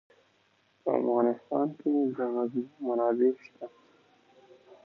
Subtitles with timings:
[0.81, 3.65] په افغانستان کې د غزني منابع شته.